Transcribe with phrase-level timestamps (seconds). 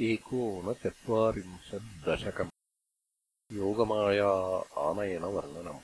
[0.00, 2.48] एकोनचत्वारिंशद्दशकम्
[3.52, 5.78] योगमाया आनयनवर्णनम्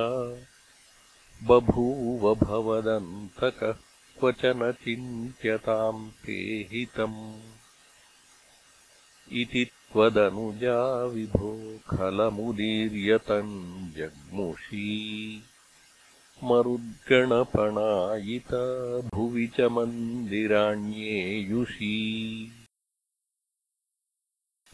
[1.48, 3.74] बभूव भवदन्तकः
[4.18, 6.38] क्व च न चिन्त्यताम् ते
[6.72, 7.20] हितम्
[9.42, 10.78] इति त्वदनुजा
[11.16, 11.52] विभो
[11.90, 13.54] खलमुदीर्यतम्
[13.98, 14.88] जग्मुषी
[16.44, 21.96] मरुद्गणपणायिता भुवि च मन्दिराण्येयुषी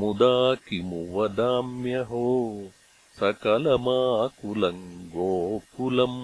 [0.00, 0.34] मुदा
[0.66, 2.26] किमु वदाम्यहो
[3.20, 4.84] सकलमाकुलम्
[5.14, 6.20] गोकुलम्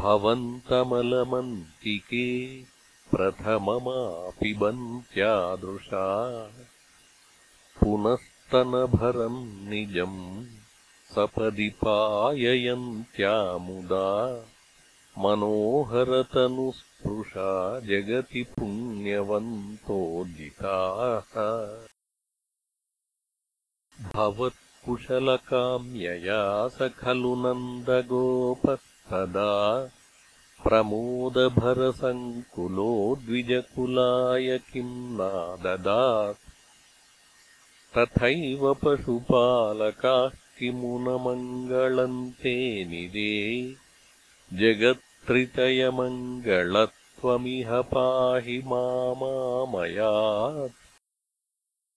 [0.00, 2.26] भवन्तमलमन्तिके
[3.10, 6.06] प्रथममापिबन्त्यादृशा
[8.52, 10.20] पुनस्तनभरम् निजम्
[11.14, 14.06] सपदि पाययन्त्यामुदा
[15.22, 17.50] मनोहरतनुस्पृशा
[17.90, 19.52] जगति पुण्यवन्तोदिताः।
[24.14, 26.42] भवत्कुशलकाम्यया
[26.76, 29.50] स खलु नन्दगोपस्तदा
[30.66, 32.92] प्रमोदभरसङ्कुलो
[33.26, 36.49] द्विजकुलाय किम् नाददात्
[37.96, 42.56] तथैव पशुपालकाः किमु न मङ्गलम् ते
[42.90, 43.32] निदे
[44.60, 50.76] जगत्त्रितयमङ्गलत्वम् त्वमिह पाहि मामामयात्